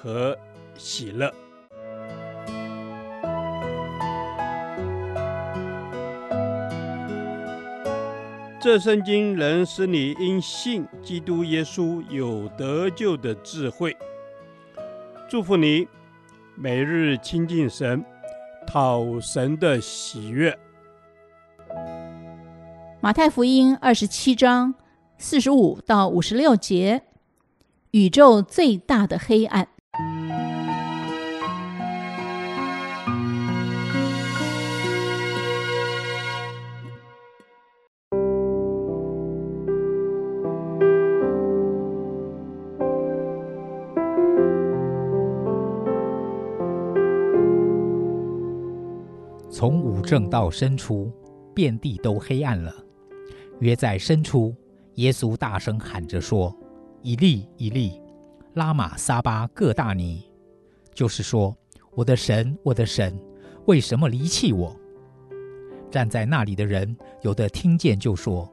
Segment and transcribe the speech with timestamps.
[0.00, 0.36] 和
[0.76, 1.32] 喜乐。
[8.60, 13.96] 这圣经能使你因信基督耶稣有得救的智慧。
[15.28, 15.86] 祝福你，
[16.56, 18.04] 每日亲近神，
[18.66, 20.58] 讨神的喜悦。
[23.00, 24.74] 马太福音二十七章
[25.16, 27.02] 四十五到五十六节，
[27.92, 29.68] 宇宙最大的黑暗。
[49.58, 51.12] 从午正到申初，
[51.52, 52.72] 遍地都黑暗了。
[53.58, 54.54] 约在申初，
[54.94, 56.56] 耶稣大声喊着说
[57.02, 58.00] ：“以利，以利，
[58.54, 60.22] 拉玛撒巴各大尼。”
[60.94, 61.52] 就是说
[61.90, 63.18] ：“我的神，我的神，
[63.66, 64.76] 为什么离弃我？”
[65.90, 68.48] 站在那里的人有的听见就说：“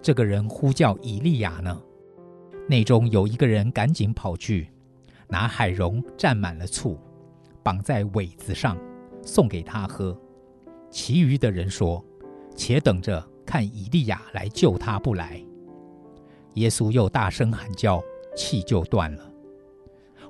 [0.00, 1.82] 这个人呼叫以利亚呢。”
[2.70, 4.68] 内中有一个人赶紧跑去，
[5.26, 6.96] 拿海蓉蘸满了醋，
[7.60, 8.78] 绑在苇子上，
[9.24, 10.16] 送给他喝。
[10.94, 12.02] 其余的人说
[12.54, 15.38] ：“且等着。”看以利亚来救他不来，
[16.54, 18.02] 耶稣又大声喊叫，
[18.34, 19.30] 气就断了。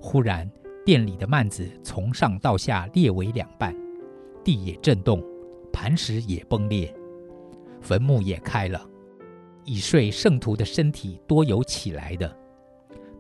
[0.01, 0.51] 忽然
[0.85, 3.73] 殿里的幔子从上到下裂为两半，
[4.43, 5.23] 地也震动，
[5.73, 6.93] 磐石也崩裂，
[7.81, 8.85] 坟墓也开了。
[9.65, 12.37] 已睡圣徒的身体多有起来的。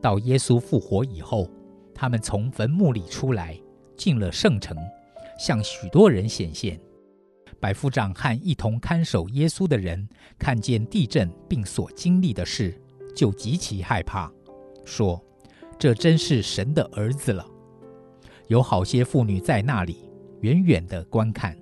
[0.03, 1.49] 到耶稣复活以后，
[1.95, 3.57] 他们从坟墓里出来，
[3.97, 4.77] 进了圣城，
[5.39, 6.79] 向许多人显现。
[7.61, 12.81] 百夫长和一同看守耶稣的人看见地震并所经历的事，
[13.15, 14.31] 就极其害怕，
[14.85, 15.23] 说
[15.79, 17.47] ：“这真是神的儿子了。”
[18.49, 20.11] 有好些妇女在那里
[20.41, 21.57] 远远地观看，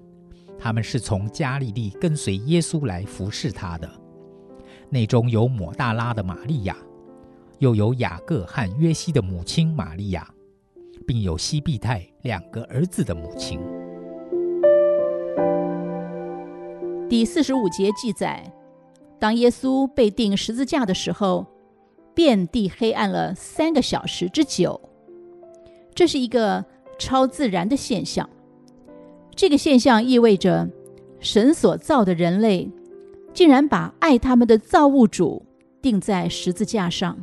[0.58, 3.88] 他们是从加利利跟随耶稣来服侍他的。
[4.90, 6.76] 内中有抹大拉的玛利亚，
[7.60, 10.28] 又有雅各和约西的母亲玛利亚，
[11.06, 13.60] 并有西庇太两个儿子的母亲。
[17.08, 18.50] 第四十五节记载，
[19.18, 21.46] 当耶稣被钉十字架的时候，
[22.14, 24.80] 遍地黑暗了三个小时之久。
[25.94, 26.64] 这是一个
[26.98, 28.28] 超自然的现象。
[29.34, 30.68] 这个现象意味着，
[31.20, 32.70] 神所造的人类，
[33.34, 35.44] 竟然把爱他们的造物主
[35.82, 37.18] 钉在十字架上。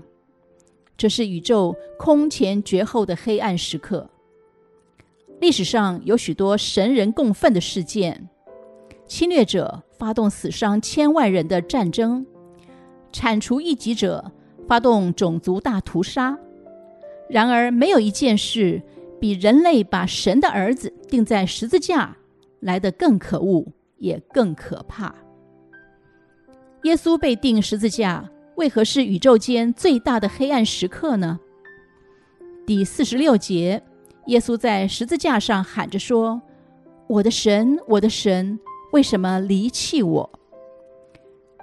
[0.96, 4.08] 这是宇宙空前绝后的黑暗时刻。
[5.40, 8.30] 历史上有许多神人共愤的事件。
[9.10, 12.24] 侵略者发动死伤千万人的战争，
[13.12, 14.32] 铲除异己者
[14.68, 16.38] 发动种族大屠杀。
[17.28, 18.82] 然而，没有一件事
[19.20, 22.16] 比人类把神的儿子钉在十字架
[22.60, 23.66] 来得更可恶，
[23.98, 25.14] 也更可怕。
[26.84, 31.40] 耶稣被钉十字架，为何是宇宙间最大的黑暗时刻呢？
[32.68, 33.82] 第四十六节，
[34.28, 36.40] 耶稣在十字架上喊着说
[37.10, 38.60] ：“我的神，我的神。”
[38.92, 40.30] 为什么离弃我？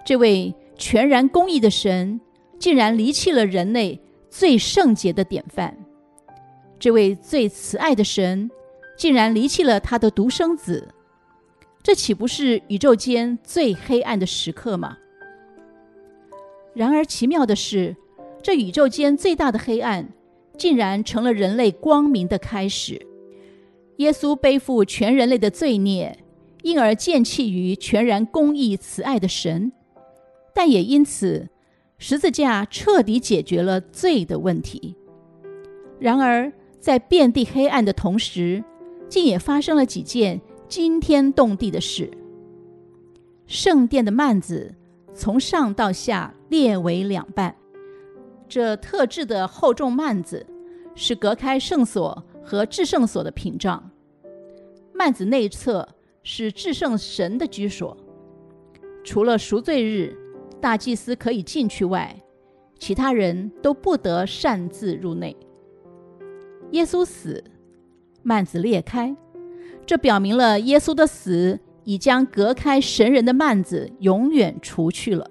[0.05, 2.21] 这位全然公义的神，
[2.59, 4.01] 竟然离弃了人类
[4.31, 5.75] 最圣洁的典范；
[6.79, 8.49] 这位最慈爱的神，
[8.97, 10.89] 竟然离弃了他的独生子。
[11.83, 14.97] 这岂不是宇宙间最黑暗的时刻吗？
[16.75, 17.97] 然而奇妙的是，
[18.43, 20.09] 这宇宙间最大的黑暗，
[20.57, 23.05] 竟然成了人类光明的开始。
[23.97, 26.19] 耶稣背负全人类的罪孽。
[26.67, 29.71] 因而见弃于全然公义慈爱的神，
[30.53, 31.49] 但也因此，
[31.97, 34.97] 十字架彻底解决了罪的问题。
[36.01, 38.65] 然而，在遍地黑暗的同时，
[39.09, 42.11] 竟也发生了几件惊天动地的事。
[43.47, 44.75] 圣殿的幔子
[45.15, 47.55] 从上到下裂为两半，
[48.49, 50.45] 这特制的厚重幔子
[50.97, 53.89] 是隔开圣所和至圣所的屏障。
[54.93, 55.89] 幔子内侧。
[56.29, 57.97] 是至圣神的居所，
[59.05, 60.13] 除了赎罪日，
[60.61, 62.21] 大祭司可以进去外，
[62.81, 65.37] 其他人都不得擅自入内。
[66.73, 67.45] 耶稣死，
[68.25, 69.17] 幔子裂开，
[69.87, 75.31] 这表明了耶稣的死已将隔开神人的幔子永远除去了。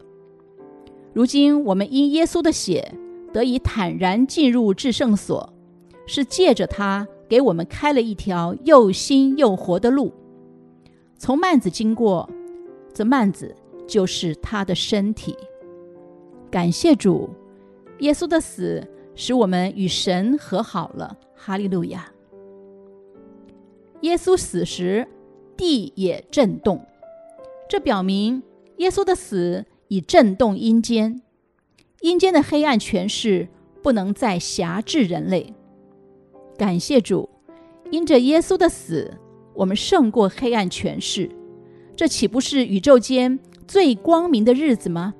[1.11, 2.93] 如今我们因耶稣的血
[3.33, 5.53] 得以坦然进入至圣所，
[6.07, 10.13] 是借着他给我们开了一条又新又活的路。
[11.17, 12.29] 从幔子经过，
[12.93, 13.55] 这幔子
[13.87, 15.35] 就是他的身体。
[16.51, 17.29] 感谢主，
[17.99, 18.85] 耶稣的死
[19.15, 21.17] 使我们与神和好了。
[21.35, 22.11] 哈利路亚！
[24.01, 25.07] 耶稣死时，
[25.55, 26.85] 地也震动，
[27.69, 28.41] 这表明
[28.77, 31.21] 耶稣的死已震动阴间，
[32.01, 33.47] 阴间的黑暗权势
[33.81, 35.53] 不能再辖制人类。
[36.57, 37.29] 感谢主，
[37.91, 39.17] 因着耶稣的死，
[39.55, 41.29] 我们胜过黑暗权势，
[41.95, 45.13] 这岂不是宇宙间最光明的日子吗？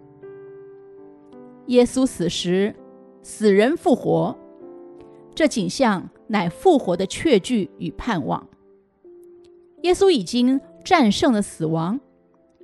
[1.68, 2.76] 耶稣死时，
[3.24, 4.38] 死人复活，
[5.34, 8.48] 这景象乃复活的确据与盼望。
[9.84, 12.00] 耶稣已经战胜了死亡，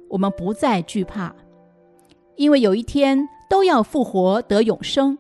[0.10, 1.36] 我们不再惧怕，
[2.36, 5.18] 因为有一天都要复活得永生。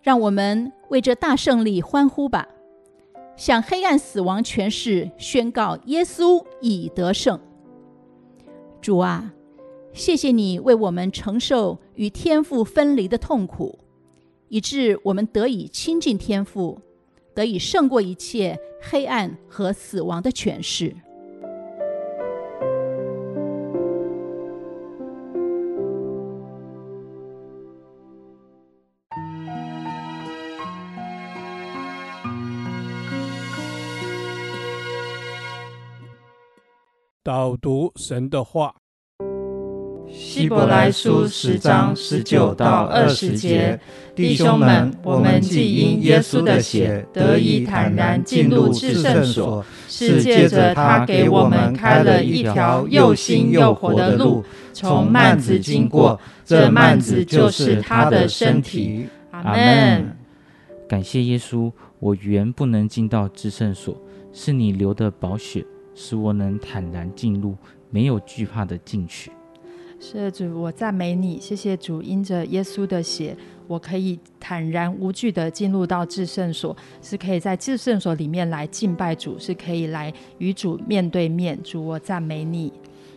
[0.00, 2.46] 让我们为这大胜利欢呼吧！
[3.36, 7.38] 向黑暗死亡权势宣告：耶稣已得胜。
[8.80, 9.32] 主啊！
[9.92, 13.78] 谢谢你为我们承受与天父分离的痛苦，
[14.48, 16.80] 以致我们得以亲近天父，
[17.34, 20.94] 得以胜过一切黑暗和死亡的权势。
[37.26, 38.72] 导读神的话。
[40.08, 43.80] 希伯来书十章十九到二十节，
[44.14, 56.20] 弟兄们，我们既因耶稣的血得以坦然进入至圣所，是借着他给我们开了一条又新又活的路，从幔子经过。
[56.44, 59.08] 这幔子就是他的身体。
[59.32, 60.16] 阿门。
[60.88, 64.00] 感谢耶稣，我原不能进到至圣所，
[64.32, 67.56] 是你流的宝血，使我能坦然进入，
[67.90, 69.32] 没有惧怕的进去。
[69.98, 73.34] 是，主，我赞美你，谢谢主，因着耶稣的血，
[73.66, 81.58] 我可以坦然无惧的进入到至圣所，是可以在至圣所里面来敬拜主，是可以来与主面对面。
[81.62, 82.72] 主，我赞美你。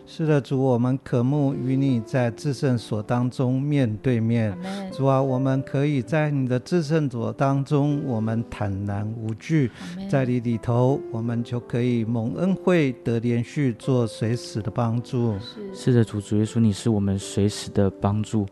[0.06, 4.52] 是的，主，我们渴慕与你在至圣所当中面对面。
[4.92, 9.70] 主啊，我们可以在你的至圣所当中，我们坦然无惧，
[10.08, 15.36] 在你里头，我们就可以蒙恩惠，得连续做随时的帮助。
[15.72, 18.44] 是的，主，主耶稣，你是我们随时的帮助。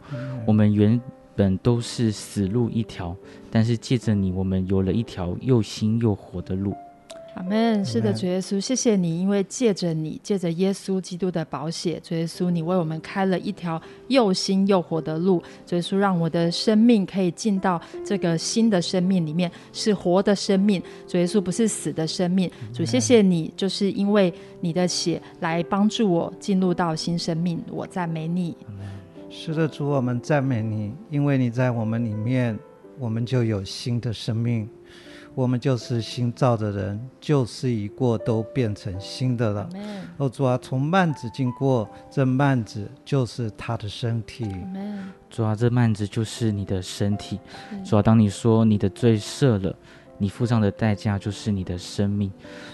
[0.46, 1.00] 我们原
[1.38, 3.14] 本都是死路一条，
[3.48, 6.74] 但是借着你，我们有了一条又新又活的路。
[7.36, 7.84] 阿门。
[7.84, 15.40] 是的，主耶稣，谢谢你，因为借着你，借着耶稣基督的宝血，主耶稣，你为我们开了一条又新又活的路。
[15.64, 20.82] 主耶稣，让我的生命可以进到这个新的生命里面，是活的生命。
[21.06, 22.50] 主耶稣，不是死的生命。
[22.74, 27.62] 主，谢谢你，就是因为你的血来帮助我进入到新生命。
[27.70, 28.56] 我赞美你。
[29.30, 32.58] 是的，主，我们赞美你，因为你在我们里面，
[32.98, 34.68] 我们就有新的生命。
[35.34, 39.68] 我们就是新造的人，旧事已过，都变成新的了。
[40.16, 44.46] 哦，主啊，从幔子经过，这幔子就是他的身体。
[45.30, 47.38] 主啊，这幔子就是你的身体。
[47.84, 49.72] 主啊，当你说你的罪赦了，
[50.16, 52.32] 你付上的代价就是你的生命。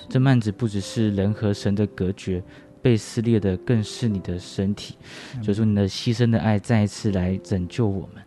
[0.09, 2.43] 这幔子不只是人和神的隔绝，
[2.85, 4.95] 被撕裂的更是你的身体。
[5.43, 8.23] 所以说，你的牺牲的爱再一次来拯救我们。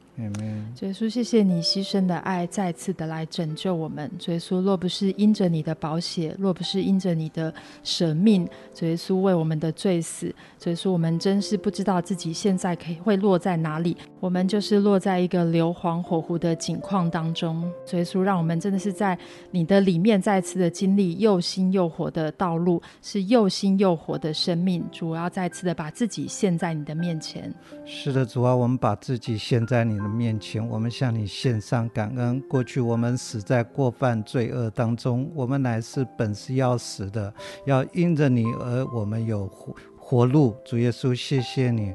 [0.75, 4.11] 主耶稣，谢谢你牺牲的爱，再次的来拯救我们。
[4.17, 13.95] 主耶稣，若不是因着你的宝血，若不是因着你的舍命，主耶稣为我们的罪死，主耶稣，我们真是不知道自己现在可以会落在哪里。
[14.19, 17.71] 我们就是落在一个硫磺火湖的景况当中。
[17.85, 19.15] 主耶稣，让我们真的是在
[19.51, 24.83] 你的里面再次的经历又新又火的道路，是又新又火的生命。
[24.91, 27.53] 主要再次的把自己献在你的面前。
[27.85, 32.39] 是的，主啊，我们把自己献在你的面前，我们向你献上感恩。
[32.47, 37.33] 过去我们死在过犯罪恶当中，我们乃是本是要死的，
[37.65, 40.55] 要因着你而我们有活活路。
[40.63, 41.93] 主耶稣，谢谢你，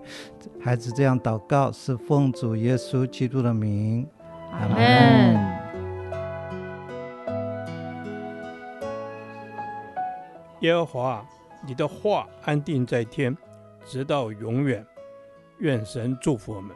[0.60, 4.06] 孩子这样祷告是奉主耶稣基督的名，
[4.52, 5.62] 阿门。
[10.60, 11.26] 耶和华，
[11.66, 13.36] 你的话安定在天，
[13.84, 14.84] 直到永远。
[15.58, 16.74] 愿神祝福我们。